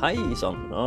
Hei 0.00 0.16
sann, 0.32 0.56
nå 0.70 0.84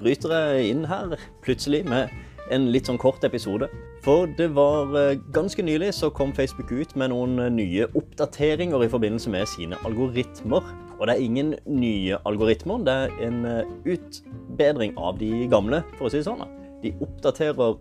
bryter 0.00 0.32
jeg 0.34 0.72
inn 0.72 0.80
her 0.90 1.12
plutselig 1.44 1.84
med 1.86 2.10
en 2.50 2.64
litt 2.74 2.88
sånn 2.90 2.98
kort 2.98 3.22
episode. 3.22 3.68
For 4.02 4.26
det 4.40 4.48
var 4.56 4.90
eh, 4.98 5.20
ganske 5.36 5.62
nylig 5.62 5.92
så 5.94 6.08
kom 6.10 6.32
Facebook 6.34 6.72
ut 6.74 6.96
med 6.98 7.12
noen 7.12 7.38
eh, 7.44 7.52
nye 7.54 7.86
oppdateringer 7.94 8.82
i 8.82 8.88
forbindelse 8.90 9.30
med 9.30 9.46
sine 9.52 9.78
algoritmer. 9.86 10.66
Og 10.96 11.06
det 11.06 11.14
er 11.14 11.22
ingen 11.22 11.52
nye 11.70 12.18
algoritmer, 12.26 12.82
det 12.82 12.96
er 13.04 13.14
en 13.28 13.46
eh, 13.46 13.70
utbedring 13.94 14.98
av 14.98 15.20
de 15.22 15.46
gamle, 15.52 15.84
for 15.94 16.08
å 16.08 16.10
si 16.10 16.18
det 16.18 16.26
sånn. 16.26 16.42
De 16.82 16.90
oppdaterer 17.06 17.78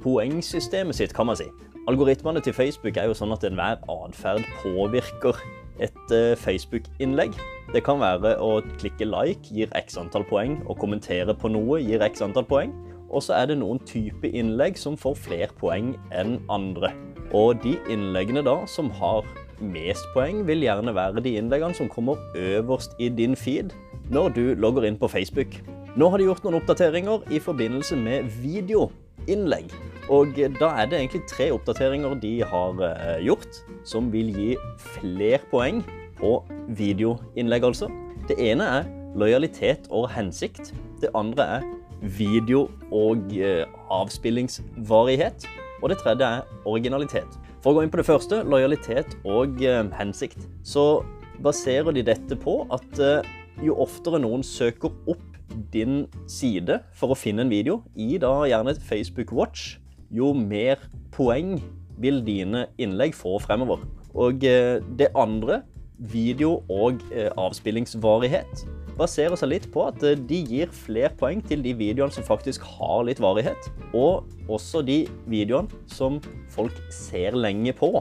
poengsystemet 0.00 0.96
sitt, 0.96 1.12
kan 1.12 1.28
man 1.28 1.36
si. 1.36 1.50
Algoritmene 1.92 2.40
til 2.40 2.56
Facebook 2.56 2.96
er 2.96 3.12
jo 3.12 3.20
sånn 3.20 3.36
at 3.36 3.44
enhver 3.44 3.84
atferd 3.84 4.48
påvirker 4.62 5.44
et 5.84 6.16
Facebook-innlegg. 6.40 7.36
Det 7.74 7.82
kan 7.82 7.98
være 7.98 8.36
å 8.38 8.60
klikke 8.78 9.08
like 9.08 9.50
gir 9.50 9.72
x 9.74 9.96
antall 9.98 10.26
poeng, 10.28 10.60
og 10.70 10.78
kommentere 10.78 11.34
på 11.34 11.50
noe 11.50 11.80
gir 11.82 12.04
x 12.06 12.22
antall 12.22 12.46
poeng. 12.46 12.74
Og 13.10 13.24
så 13.26 13.36
er 13.38 13.50
det 13.50 13.58
noen 13.58 13.80
type 13.86 14.28
innlegg 14.28 14.78
som 14.78 14.98
får 14.98 15.18
flere 15.24 15.54
poeng 15.58 15.94
enn 16.14 16.38
andre. 16.52 16.92
Og 17.34 17.58
de 17.64 17.74
innleggene 17.90 18.44
da 18.46 18.60
som 18.70 18.90
har 19.00 19.26
mest 19.58 20.06
poeng, 20.14 20.44
vil 20.46 20.62
gjerne 20.66 20.94
være 20.94 21.24
de 21.24 21.34
innleggene 21.40 21.74
som 21.74 21.90
kommer 21.90 22.20
øverst 22.38 22.94
i 23.02 23.08
din 23.10 23.36
feed 23.38 23.74
når 24.12 24.30
du 24.36 24.44
logger 24.54 24.86
inn 24.86 24.98
på 25.00 25.10
Facebook. 25.10 25.58
Nå 25.96 26.10
har 26.12 26.20
de 26.20 26.28
gjort 26.28 26.44
noen 26.44 26.60
oppdateringer 26.60 27.26
i 27.32 27.40
forbindelse 27.42 27.96
med 27.98 28.30
videoinnlegg. 28.42 29.72
Og 30.12 30.36
da 30.60 30.70
er 30.78 30.90
det 30.90 31.00
egentlig 31.00 31.24
tre 31.26 31.48
oppdateringer 31.54 32.14
de 32.22 32.34
har 32.46 32.82
eh, 32.92 33.24
gjort, 33.26 33.62
som 33.82 34.12
vil 34.12 34.30
gi 34.36 34.50
flere 34.98 35.40
poeng 35.50 35.80
på 36.18 36.38
videoinnlegg, 36.78 37.64
altså. 37.64 37.90
Det 38.28 38.38
ene 38.42 38.66
er 38.80 38.88
lojalitet 39.16 39.88
og 39.94 40.08
hensikt. 40.12 40.72
Det 41.00 41.12
andre 41.16 41.46
er 41.58 41.66
video 42.00 42.66
og 42.92 43.32
eh, 43.36 43.64
avspillingsvarighet. 43.92 45.46
Og 45.82 45.90
det 45.92 45.98
tredje 46.00 46.28
er 46.38 46.66
originalitet. 46.68 47.38
For 47.62 47.72
å 47.72 47.78
gå 47.78 47.84
inn 47.84 47.92
på 47.92 48.00
det 48.00 48.08
første, 48.08 48.42
lojalitet 48.48 49.16
og 49.28 49.60
eh, 49.64 49.82
hensikt, 49.98 50.46
så 50.64 51.04
baserer 51.44 51.92
de 51.96 52.04
dette 52.06 52.38
på 52.40 52.62
at 52.72 53.00
eh, 53.02 53.32
jo 53.64 53.76
oftere 53.84 54.20
noen 54.22 54.44
søker 54.44 54.92
opp 55.08 55.24
din 55.72 56.04
side 56.28 56.80
for 56.96 57.12
å 57.12 57.18
finne 57.18 57.44
en 57.44 57.52
video 57.52 57.80
i 57.94 58.16
da 58.20 58.32
gjerne 58.48 58.74
et 58.74 58.82
Facebook 58.82 59.32
Watch, 59.36 59.76
jo 60.12 60.32
mer 60.36 60.80
poeng 61.14 61.56
vil 62.02 62.20
dine 62.24 62.66
innlegg 62.82 63.14
få 63.16 63.38
fremover. 63.40 63.86
Og 64.16 64.40
det 64.40 65.08
andre, 65.16 65.60
video 65.98 66.60
og 66.72 67.00
eh, 67.12 67.30
avspillingsvarighet, 67.40 68.64
baserer 68.96 69.36
seg 69.38 69.50
litt 69.52 69.68
på 69.72 69.86
at 69.88 70.02
eh, 70.04 70.16
de 70.28 70.42
gir 70.44 70.72
flere 70.74 71.12
poeng 71.18 71.42
til 71.44 71.62
de 71.64 71.72
videoene 71.76 72.12
som 72.12 72.26
faktisk 72.26 72.64
har 72.76 73.06
litt 73.08 73.20
varighet, 73.22 73.70
og 73.96 74.26
også 74.52 74.84
de 74.86 75.04
videoene 75.30 75.72
som 75.90 76.20
folk 76.52 76.76
ser 76.92 77.36
lenge 77.36 77.74
på. 77.76 77.92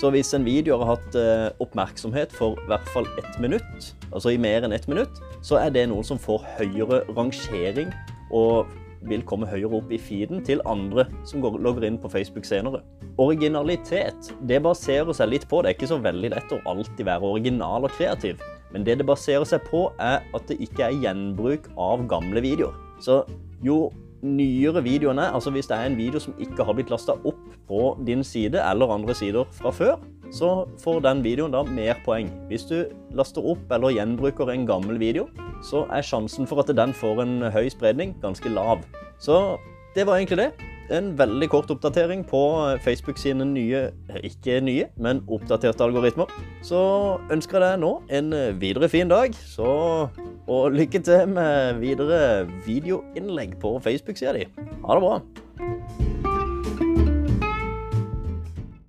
Så 0.00 0.10
hvis 0.10 0.32
en 0.34 0.46
video 0.46 0.80
har 0.82 0.96
hatt 0.96 1.18
eh, 1.18 1.50
oppmerksomhet 1.62 2.34
for 2.34 2.58
i 2.58 2.70
hvert 2.70 2.88
fall 2.94 3.06
ett 3.20 3.38
minutt, 3.42 3.92
altså 4.10 4.34
i 4.34 4.40
mer 4.40 4.66
enn 4.66 4.74
ett 4.74 4.88
minutt, 4.90 5.22
så 5.44 5.60
er 5.62 5.74
det 5.74 5.86
noen 5.90 6.06
som 6.06 6.20
får 6.20 6.42
høyere 6.58 7.04
rangering 7.14 7.92
og 8.34 8.66
vil 9.08 9.24
komme 9.26 9.48
høyere 9.48 9.80
opp 9.80 9.92
i 9.92 10.00
feeden 10.00 10.42
til 10.44 10.62
andre 10.68 11.06
som 11.28 11.42
går, 11.44 11.58
logger 11.62 11.86
inn 11.88 11.98
på 12.00 12.10
Facebook 12.12 12.46
senere. 12.48 12.82
Originalitet 13.20 14.32
det 14.48 14.60
baserer 14.64 15.12
seg 15.16 15.32
litt 15.32 15.48
på, 15.50 15.62
det 15.62 15.72
er 15.72 15.78
ikke 15.78 15.92
så 15.92 16.00
veldig 16.02 16.32
lett 16.34 16.54
å 16.54 16.62
alltid 16.70 17.04
være 17.08 17.34
original 17.34 17.86
og 17.86 17.94
kreativ, 17.96 18.40
men 18.74 18.86
det 18.86 18.98
det 19.00 19.08
baserer 19.08 19.46
seg 19.48 19.66
på 19.68 19.86
er 20.02 20.24
at 20.24 20.48
det 20.50 20.58
ikke 20.64 20.88
er 20.88 21.02
gjenbruk 21.04 21.68
av 21.80 22.06
gamle 22.10 22.42
videoer. 22.44 22.74
Så 23.02 23.22
jo 23.64 23.88
nyere 24.24 24.80
videoen 24.84 25.20
er, 25.20 25.34
altså 25.36 25.52
hvis 25.52 25.68
det 25.68 25.76
er 25.76 25.90
en 25.90 25.98
video 25.98 26.20
som 26.22 26.34
ikke 26.40 26.64
har 26.64 26.76
blitt 26.76 26.90
lasta 26.92 27.16
opp 27.28 27.42
på 27.68 27.94
din 28.06 28.24
side 28.24 28.60
eller 28.60 28.92
andre 28.92 29.14
sider 29.16 29.48
fra 29.52 29.72
før, 29.74 29.98
så 30.34 30.50
får 30.82 31.02
den 31.04 31.22
videoen 31.24 31.54
da 31.54 31.62
mer 31.66 32.00
poeng. 32.04 32.30
Hvis 32.50 32.66
du 32.66 32.76
laster 33.14 33.44
opp 33.54 33.70
eller 33.72 33.94
gjenbruker 33.94 34.50
en 34.50 34.66
gammel 34.66 34.98
video, 34.98 35.28
så 35.64 35.84
er 35.94 36.04
sjansen 36.04 36.48
for 36.50 36.62
at 36.62 36.72
den 36.74 36.94
får 36.96 37.22
en 37.22 37.34
høy 37.54 37.68
spredning 37.72 38.16
ganske 38.22 38.50
lav. 38.50 38.82
Så 39.22 39.56
det 39.94 40.08
var 40.08 40.18
egentlig 40.18 40.42
det. 40.42 40.50
En 40.92 41.14
veldig 41.16 41.46
kort 41.48 41.70
oppdatering 41.72 42.26
på 42.28 42.40
Facebook 42.84 43.16
sine 43.16 43.46
nye, 43.48 43.86
ikke 44.20 44.58
nye, 44.60 44.90
men 45.00 45.22
oppdaterte 45.32 45.86
algoritmer. 45.86 46.28
Så 46.66 46.82
ønsker 47.32 47.56
jeg 47.56 47.64
deg 47.64 47.80
nå 47.86 47.94
en 48.18 48.34
videre 48.60 48.90
fin 48.92 49.08
dag, 49.08 49.32
så, 49.48 49.70
og 50.44 50.76
lykke 50.76 51.00
til 51.06 51.32
med 51.38 51.80
videre 51.80 52.44
videoinnlegg 52.66 53.56
på 53.62 53.78
Facebook-sida 53.86 54.36
di. 54.36 54.46
Ha 54.84 54.98
det 54.98 55.06
bra. 55.08 55.43